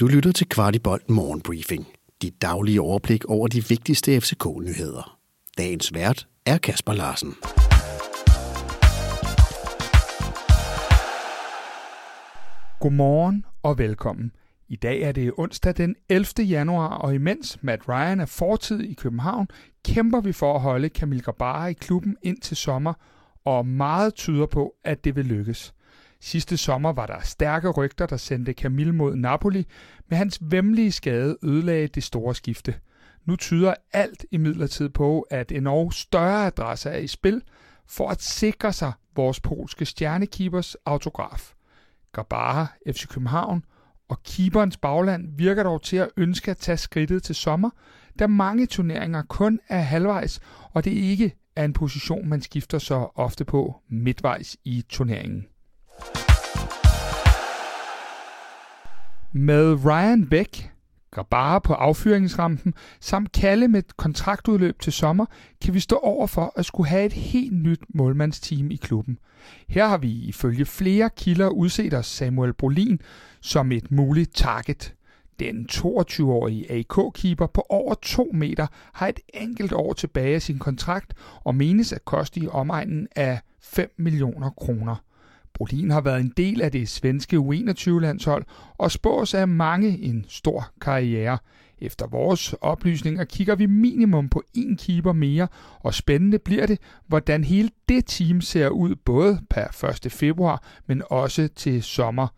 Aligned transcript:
Du 0.00 0.06
lytter 0.06 0.32
til 0.32 0.48
Kvartibolt 0.48 1.10
Morgenbriefing. 1.10 1.86
Dit 2.22 2.42
daglige 2.42 2.80
overblik 2.80 3.24
over 3.24 3.48
de 3.48 3.64
vigtigste 3.68 4.20
FCK-nyheder. 4.20 5.18
Dagens 5.58 5.94
vært 5.94 6.28
er 6.46 6.58
Kasper 6.58 6.92
Larsen. 6.92 7.34
Godmorgen 12.80 13.44
og 13.62 13.78
velkommen. 13.78 14.32
I 14.68 14.76
dag 14.76 15.02
er 15.02 15.12
det 15.12 15.32
onsdag 15.36 15.76
den 15.76 15.96
11. 16.08 16.26
januar, 16.38 16.88
og 16.88 17.14
imens 17.14 17.58
Matt 17.62 17.88
Ryan 17.88 18.20
er 18.20 18.26
fortid 18.26 18.80
i 18.80 18.94
København, 18.94 19.48
kæmper 19.84 20.20
vi 20.20 20.32
for 20.32 20.54
at 20.54 20.60
holde 20.60 20.88
Kamil 20.88 21.22
Grabara 21.22 21.66
i 21.66 21.72
klubben 21.72 22.16
ind 22.22 22.40
til 22.40 22.56
sommer, 22.56 22.94
og 23.44 23.66
meget 23.66 24.14
tyder 24.14 24.46
på, 24.46 24.74
at 24.84 25.04
det 25.04 25.16
vil 25.16 25.24
lykkes. 25.24 25.73
Sidste 26.24 26.56
sommer 26.56 26.92
var 26.92 27.06
der 27.06 27.20
stærke 27.20 27.70
rygter, 27.70 28.06
der 28.06 28.16
sendte 28.16 28.52
Camille 28.52 28.92
mod 28.92 29.16
Napoli, 29.16 29.66
men 30.08 30.16
hans 30.16 30.38
vemmelige 30.40 30.92
skade 30.92 31.36
ødelagde 31.42 31.86
det 31.86 32.02
store 32.02 32.34
skifte. 32.34 32.74
Nu 33.24 33.36
tyder 33.36 33.74
alt 33.92 34.24
imidlertid 34.30 34.88
på, 34.88 35.20
at 35.20 35.52
en 35.52 35.66
og 35.66 35.92
større 35.92 36.46
adresse 36.46 36.90
er 36.90 36.98
i 36.98 37.06
spil 37.06 37.42
for 37.86 38.08
at 38.08 38.22
sikre 38.22 38.72
sig 38.72 38.92
vores 39.16 39.40
polske 39.40 39.84
stjernekeepers 39.84 40.76
autograf. 40.84 41.52
Gabara, 42.12 42.66
FC 42.92 43.08
København 43.08 43.64
og 44.08 44.22
keeperens 44.22 44.76
bagland 44.76 45.36
virker 45.36 45.62
dog 45.62 45.82
til 45.82 45.96
at 45.96 46.10
ønske 46.16 46.50
at 46.50 46.58
tage 46.58 46.76
skridtet 46.76 47.22
til 47.22 47.34
sommer, 47.34 47.70
da 48.18 48.26
mange 48.26 48.66
turneringer 48.66 49.22
kun 49.22 49.60
er 49.68 49.80
halvvejs, 49.80 50.40
og 50.70 50.84
det 50.84 50.90
ikke 50.90 51.34
er 51.56 51.64
en 51.64 51.72
position, 51.72 52.28
man 52.28 52.42
skifter 52.42 52.78
så 52.78 53.08
ofte 53.14 53.44
på 53.44 53.80
midtvejs 53.88 54.56
i 54.64 54.84
turneringen. 54.88 55.46
Med 59.36 59.84
Ryan 59.84 60.26
Beck, 60.26 60.70
Grabara 61.10 61.58
på 61.58 61.74
affyringsrampen, 61.74 62.74
samt 63.00 63.32
Kalle 63.32 63.68
med 63.68 63.82
kontraktudløb 63.96 64.80
til 64.80 64.92
sommer, 64.92 65.26
kan 65.62 65.74
vi 65.74 65.80
stå 65.80 65.96
over 65.96 66.26
for 66.26 66.52
at 66.56 66.66
skulle 66.66 66.88
have 66.88 67.06
et 67.06 67.12
helt 67.12 67.52
nyt 67.52 67.80
målmandsteam 67.94 68.70
i 68.70 68.76
klubben. 68.76 69.18
Her 69.68 69.86
har 69.86 69.98
vi 69.98 70.12
ifølge 70.12 70.64
flere 70.64 71.10
kilder 71.16 71.48
udset 71.48 71.94
os 71.94 72.06
Samuel 72.06 72.52
Brolin 72.52 73.00
som 73.40 73.72
et 73.72 73.90
muligt 73.90 74.34
target. 74.34 74.94
Den 75.38 75.68
22-årige 75.72 76.72
AK-keeper 76.72 77.46
på 77.46 77.66
over 77.68 77.94
2 77.94 78.30
meter 78.34 78.66
har 78.92 79.08
et 79.08 79.20
enkelt 79.34 79.72
år 79.72 79.92
tilbage 79.92 80.34
af 80.34 80.42
sin 80.42 80.58
kontrakt 80.58 81.14
og 81.44 81.54
menes 81.54 81.92
at 81.92 82.04
koste 82.04 82.40
i 82.40 82.48
omegnen 82.48 83.08
af 83.16 83.40
5 83.60 83.94
millioner 83.98 84.50
kroner. 84.50 84.96
Brolin 85.54 85.90
har 85.90 86.00
været 86.00 86.20
en 86.20 86.32
del 86.36 86.62
af 86.62 86.72
det 86.72 86.88
svenske 86.88 87.36
U21-landshold 87.36 88.44
og 88.78 88.90
spås 88.90 89.34
af 89.34 89.48
mange 89.48 89.98
en 89.98 90.24
stor 90.28 90.70
karriere. 90.80 91.38
Efter 91.78 92.06
vores 92.06 92.54
oplysninger 92.60 93.24
kigger 93.24 93.54
vi 93.54 93.66
minimum 93.66 94.28
på 94.28 94.42
en 94.54 94.76
keeper 94.76 95.12
mere, 95.12 95.48
og 95.80 95.94
spændende 95.94 96.38
bliver 96.38 96.66
det, 96.66 96.78
hvordan 97.06 97.44
hele 97.44 97.70
det 97.88 98.06
team 98.06 98.40
ser 98.40 98.68
ud 98.68 98.94
både 98.94 99.40
per 99.50 99.84
1. 100.04 100.12
februar, 100.12 100.64
men 100.86 101.02
også 101.10 101.48
til 101.56 101.82
sommer. 101.82 102.28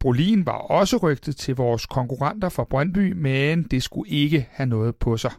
Brolin 0.00 0.46
var 0.46 0.52
også 0.52 0.96
rygtet 0.96 1.36
til 1.36 1.56
vores 1.56 1.86
konkurrenter 1.86 2.48
fra 2.48 2.64
Brøndby, 2.64 3.12
men 3.12 3.62
det 3.62 3.82
skulle 3.82 4.10
ikke 4.10 4.48
have 4.50 4.66
noget 4.66 4.96
på 4.96 5.16
sig. 5.16 5.32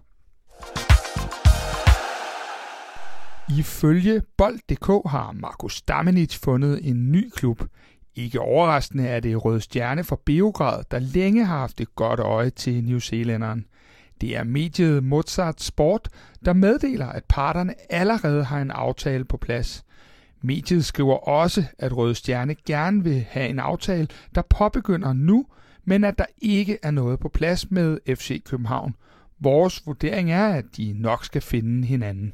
Ifølge 3.50 4.22
Bold.dk 4.38 5.10
har 5.10 5.32
Markus 5.32 5.82
Damenic 5.82 6.38
fundet 6.38 6.90
en 6.90 7.12
ny 7.12 7.30
klub. 7.30 7.64
Ikke 8.16 8.40
overraskende 8.40 9.08
er 9.08 9.20
det 9.20 9.46
Røde 9.46 9.62
Stjerne 9.62 10.04
fra 10.04 10.18
Beograd, 10.26 10.84
der 10.92 11.00
længe 11.00 11.46
har 11.46 11.58
haft 11.58 11.82
et 11.82 11.96
godt 11.96 12.20
øje 12.20 12.50
til 12.50 12.84
New 12.84 13.00
Zealanderen. 13.00 13.66
Det 14.22 14.38
er 14.38 14.44
mediet 14.44 15.04
Mozart 15.04 15.62
Sport, 15.62 16.10
der 16.46 16.54
meddeler, 16.54 17.08
at 17.08 17.24
parterne 17.30 17.74
allerede 17.90 18.44
har 18.44 18.62
en 18.62 18.72
aftale 18.72 19.26
på 19.26 19.38
plads. 19.38 19.86
Mediet 20.42 20.86
skriver 20.86 21.28
også, 21.28 21.64
at 21.80 21.98
Røde 21.98 22.16
Stjerne 22.16 22.56
gerne 22.56 23.04
vil 23.04 23.26
have 23.30 23.50
en 23.50 23.60
aftale, 23.60 24.08
der 24.36 24.42
påbegynder 24.42 25.14
nu, 25.14 25.46
men 25.84 26.04
at 26.04 26.18
der 26.18 26.26
ikke 26.42 26.78
er 26.84 26.92
noget 26.92 27.20
på 27.20 27.30
plads 27.30 27.72
med 27.72 28.16
FC 28.16 28.44
København. 28.44 28.96
Vores 29.40 29.84
vurdering 29.86 30.32
er, 30.32 30.48
at 30.48 30.66
de 30.78 30.94
nok 30.94 31.26
skal 31.26 31.42
finde 31.42 31.88
hinanden. 31.88 32.34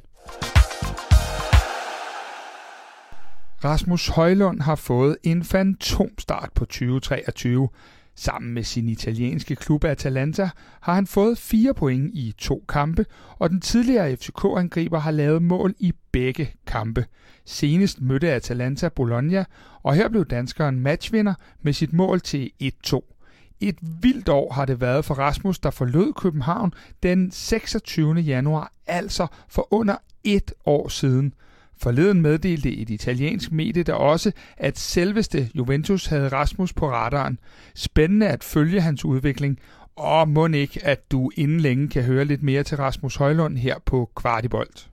Rasmus 3.64 4.08
Højlund 4.08 4.62
har 4.62 4.76
fået 4.76 5.18
en 5.24 5.44
fantomstart 5.44 6.50
på 6.56 6.66
2023. 6.66 7.70
Sammen 8.16 8.54
med 8.54 8.64
sin 8.64 8.90
italienske 8.90 9.56
klub 9.56 9.84
Atalanta 9.84 10.50
har 10.82 10.94
han 10.94 11.08
fået 11.08 11.38
fire 11.38 11.74
point 11.74 12.12
i 12.14 12.34
to 12.38 12.66
kampe, 12.70 13.06
og 13.40 13.50
den 13.50 13.62
tidligere 13.62 14.16
FCK-angriber 14.16 15.00
har 15.00 15.12
lavet 15.12 15.42
mål 15.42 15.76
i 15.80 15.94
begge 16.12 16.54
kampe. 16.68 17.06
Senest 17.46 18.02
mødte 18.02 18.32
Atalanta 18.32 18.90
Bologna, 18.90 19.46
og 19.84 19.96
her 19.96 20.10
blev 20.10 20.26
danskeren 20.26 20.80
matchvinder 20.80 21.34
med 21.62 21.74
sit 21.74 21.94
mål 21.94 22.22
til 22.22 22.52
1-2. 22.64 23.58
Et 23.60 23.78
vildt 23.82 24.30
år 24.30 24.54
har 24.54 24.66
det 24.66 24.82
været 24.82 25.06
for 25.06 25.14
Rasmus, 25.14 25.60
der 25.60 25.72
forlod 25.72 26.14
København 26.14 26.74
den 27.04 27.32
26. 27.32 28.14
januar, 28.14 28.74
altså 28.88 29.28
for 29.50 29.74
under 29.74 29.96
et 30.24 30.54
år 30.66 30.88
siden. 30.88 31.34
Forleden 31.82 32.22
meddelte 32.22 32.78
et 32.78 32.90
italiensk 32.90 33.52
medie 33.52 33.84
der 33.84 33.94
også, 33.94 34.32
at 34.58 34.80
selveste 34.80 35.50
Juventus 35.56 36.06
havde 36.06 36.28
Rasmus 36.28 36.74
på 36.74 36.92
radaren. 36.92 37.40
Spændende 37.76 38.28
at 38.28 38.44
følge 38.44 38.82
hans 38.82 39.06
udvikling, 39.06 39.60
og 39.96 40.30
må 40.30 40.48
ikke, 40.48 40.86
at 40.86 41.12
du 41.12 41.32
inden 41.36 41.60
længe 41.60 41.90
kan 41.90 42.04
høre 42.04 42.26
lidt 42.26 42.44
mere 42.44 42.64
til 42.64 42.78
Rasmus 42.78 43.16
Højlund 43.16 43.58
her 43.58 43.76
på 43.86 44.10
Kvartibolt. 44.16 44.90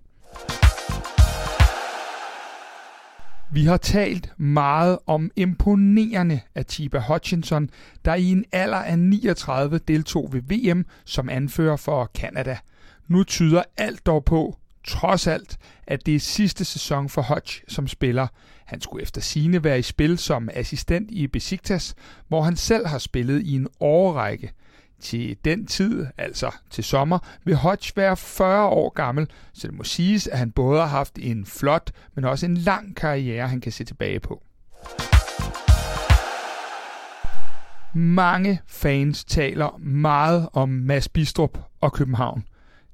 Vi 3.52 3.64
har 3.64 3.76
talt 3.76 4.32
meget 4.36 4.98
om 5.06 5.30
imponerende 5.36 6.40
Atiba 6.54 7.02
Hutchinson, 7.08 7.70
der 8.04 8.14
i 8.14 8.24
en 8.24 8.44
alder 8.52 8.76
af 8.76 8.98
39 8.98 9.78
deltog 9.78 10.32
ved 10.32 10.42
VM 10.42 10.86
som 11.04 11.28
anfører 11.28 11.76
for 11.76 12.10
Canada. 12.14 12.58
Nu 13.08 13.24
tyder 13.24 13.62
alt 13.76 14.06
dog 14.06 14.24
på, 14.24 14.58
trods 14.84 15.26
alt, 15.26 15.58
at 15.86 16.06
det 16.06 16.14
er 16.14 16.20
sidste 16.20 16.64
sæson 16.64 17.08
for 17.08 17.22
Hodge 17.22 17.62
som 17.68 17.88
spiller. 17.88 18.26
Han 18.64 18.80
skulle 18.80 19.02
efter 19.02 19.20
sine 19.20 19.64
være 19.64 19.78
i 19.78 19.82
spil 19.82 20.18
som 20.18 20.48
assistent 20.52 21.10
i 21.10 21.26
Besiktas, 21.26 21.94
hvor 22.28 22.42
han 22.42 22.56
selv 22.56 22.86
har 22.86 22.98
spillet 22.98 23.42
i 23.42 23.54
en 23.54 23.68
årrække. 23.80 24.52
Til 25.00 25.36
den 25.44 25.66
tid, 25.66 26.06
altså 26.16 26.50
til 26.70 26.84
sommer, 26.84 27.18
vil 27.44 27.56
Hodge 27.56 27.92
være 27.96 28.16
40 28.16 28.68
år 28.68 28.90
gammel, 28.90 29.30
så 29.52 29.66
det 29.66 29.76
må 29.76 29.84
siges, 29.84 30.26
at 30.26 30.38
han 30.38 30.50
både 30.50 30.80
har 30.80 30.86
haft 30.86 31.18
en 31.18 31.46
flot, 31.46 31.90
men 32.14 32.24
også 32.24 32.46
en 32.46 32.56
lang 32.56 32.96
karriere, 32.96 33.48
han 33.48 33.60
kan 33.60 33.72
se 33.72 33.84
tilbage 33.84 34.20
på. 34.20 34.42
Mange 37.94 38.60
fans 38.66 39.24
taler 39.24 39.78
meget 39.78 40.48
om 40.52 40.68
Mads 40.68 41.08
Bistrup 41.08 41.58
og 41.80 41.92
København. 41.92 42.44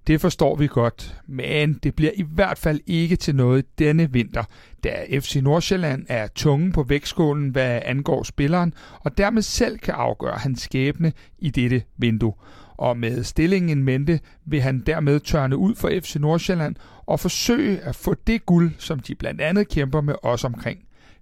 Det 0.07 0.21
forstår 0.21 0.57
vi 0.57 0.67
godt, 0.67 1.17
men 1.27 1.75
det 1.75 1.95
bliver 1.95 2.13
i 2.15 2.25
hvert 2.35 2.59
fald 2.59 2.81
ikke 2.87 3.17
til 3.17 3.35
noget 3.35 3.79
denne 3.79 4.13
vinter, 4.13 4.45
da 4.85 5.07
FC 5.21 5.37
Nordsjælland 5.43 6.07
er 6.09 6.27
tunge 6.27 6.73
på 6.73 6.83
vægtskålen, 6.83 7.49
hvad 7.49 7.81
angår 7.85 8.23
spilleren, 8.23 8.75
og 9.01 9.19
dermed 9.19 9.43
selv 9.43 9.79
kan 9.79 9.95
afgøre 9.95 10.37
hans 10.37 10.61
skæbne 10.61 11.13
i 11.39 11.51
dette 11.51 11.83
vindue. 11.97 12.35
Og 12.77 12.97
med 12.97 13.23
stillingen 13.23 13.85
mente 13.85 14.21
vil 14.45 14.61
han 14.61 14.83
dermed 14.87 15.21
tørne 15.21 15.57
ud 15.57 15.75
for 15.75 15.91
FC 16.03 16.17
Nordsjælland 16.17 16.77
og 17.07 17.21
forsøge 17.21 17.79
at 17.79 17.97
få 17.97 18.15
det 18.27 18.47
guld, 18.47 18.73
som 18.79 19.01
de 19.01 19.15
blandt 19.15 19.41
andet 19.41 19.69
kæmper 19.69 20.01
med 20.01 20.15
os 20.23 20.45
omkring. 20.45 20.79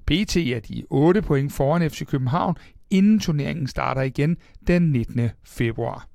PT 0.06 0.36
er 0.36 0.60
de 0.68 0.84
8 0.90 1.22
point 1.22 1.52
foran 1.52 1.90
FC 1.90 2.06
København, 2.06 2.56
inden 2.90 3.20
turneringen 3.20 3.66
starter 3.66 4.02
igen 4.02 4.36
den 4.66 4.82
19. 4.82 5.30
februar. 5.44 6.11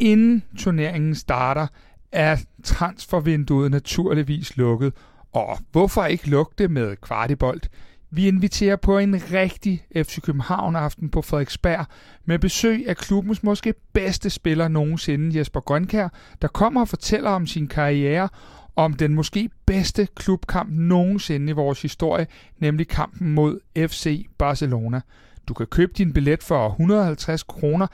Inden 0.00 0.42
turneringen 0.58 1.14
starter, 1.14 1.66
er 2.12 2.36
transfervinduet 2.62 3.70
naturligvis 3.70 4.56
lukket. 4.56 4.92
Og 5.32 5.58
hvorfor 5.72 6.04
ikke 6.04 6.30
lukke 6.30 6.52
det 6.58 6.70
med 6.70 6.96
kvartibolt? 6.96 7.70
Vi 8.10 8.28
inviterer 8.28 8.76
på 8.76 8.98
en 8.98 9.32
rigtig 9.32 9.86
FC 9.96 10.20
København-aften 10.20 11.08
på 11.08 11.22
Frederiksberg 11.22 11.86
med 12.24 12.38
besøg 12.38 12.88
af 12.88 12.96
klubbens 12.96 13.42
måske 13.42 13.74
bedste 13.92 14.30
spiller 14.30 14.68
nogensinde, 14.68 15.38
Jesper 15.38 15.60
Grønkær, 15.60 16.08
der 16.42 16.48
kommer 16.48 16.80
og 16.80 16.88
fortæller 16.88 17.30
om 17.30 17.46
sin 17.46 17.68
karriere, 17.68 18.28
om 18.76 18.94
den 18.94 19.14
måske 19.14 19.50
bedste 19.66 20.08
klubkamp 20.14 20.70
nogensinde 20.72 21.50
i 21.50 21.52
vores 21.52 21.82
historie, 21.82 22.26
nemlig 22.58 22.88
kampen 22.88 23.34
mod 23.34 23.58
FC 23.76 24.26
Barcelona. 24.38 25.00
Du 25.48 25.54
kan 25.54 25.66
købe 25.66 25.92
din 25.98 26.12
billet 26.12 26.42
for 26.42 26.68
150 26.68 27.42
kroner 27.42 27.86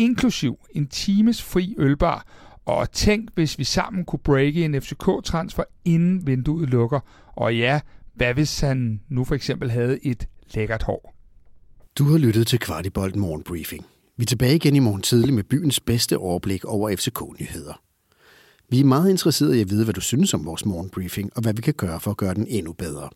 inklusiv 0.00 0.58
en 0.74 0.86
times 0.86 1.42
fri 1.42 1.74
ølbar, 1.78 2.26
og 2.64 2.92
tænk, 2.92 3.28
hvis 3.34 3.58
vi 3.58 3.64
sammen 3.64 4.04
kunne 4.04 4.18
breake 4.18 4.64
en 4.64 4.82
FCK-transfer, 4.82 5.62
inden 5.84 6.26
vinduet 6.26 6.70
lukker. 6.70 7.00
Og 7.36 7.56
ja, 7.56 7.80
hvad 8.14 8.34
hvis 8.34 8.60
han 8.60 9.00
nu 9.08 9.24
for 9.24 9.34
eksempel 9.34 9.70
havde 9.70 10.06
et 10.06 10.28
lækkert 10.54 10.82
hår? 10.82 11.14
Du 11.98 12.04
har 12.04 12.18
lyttet 12.18 12.46
til 12.46 12.58
Kvartibolt 12.58 13.16
Morgenbriefing. 13.16 13.86
Vi 14.16 14.22
er 14.22 14.26
tilbage 14.26 14.54
igen 14.54 14.76
i 14.76 14.78
morgen 14.78 15.02
tidlig 15.02 15.34
med 15.34 15.44
byens 15.44 15.80
bedste 15.80 16.18
overblik 16.18 16.64
over 16.64 16.96
FCK-nyheder. 16.96 17.80
Vi 18.70 18.80
er 18.80 18.84
meget 18.84 19.10
interesserede 19.10 19.58
i 19.58 19.60
at 19.60 19.70
vide, 19.70 19.84
hvad 19.84 19.94
du 19.94 20.00
synes 20.00 20.34
om 20.34 20.46
vores 20.46 20.66
morgenbriefing, 20.66 21.30
og 21.36 21.42
hvad 21.42 21.54
vi 21.54 21.62
kan 21.62 21.74
gøre 21.74 22.00
for 22.00 22.10
at 22.10 22.16
gøre 22.16 22.34
den 22.34 22.46
endnu 22.48 22.72
bedre. 22.72 23.08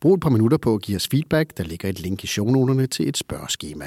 Brug 0.00 0.14
et 0.14 0.20
par 0.20 0.30
minutter 0.30 0.58
på 0.58 0.74
at 0.74 0.82
give 0.82 0.96
os 0.96 1.08
feedback. 1.08 1.56
Der 1.56 1.64
ligger 1.64 1.88
et 1.88 2.00
link 2.00 2.24
i 2.24 2.26
shownoterne 2.26 2.86
til 2.86 3.08
et 3.08 3.16
spørgeskema. 3.16 3.86